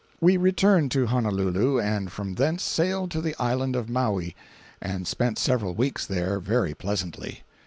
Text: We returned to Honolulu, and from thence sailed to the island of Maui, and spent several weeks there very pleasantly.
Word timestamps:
We 0.19 0.35
returned 0.35 0.89
to 0.93 1.05
Honolulu, 1.05 1.79
and 1.79 2.11
from 2.11 2.33
thence 2.33 2.63
sailed 2.63 3.11
to 3.11 3.21
the 3.21 3.35
island 3.39 3.75
of 3.75 3.87
Maui, 3.87 4.35
and 4.81 5.07
spent 5.07 5.37
several 5.37 5.75
weeks 5.75 6.07
there 6.07 6.39
very 6.39 6.73
pleasantly. 6.73 7.43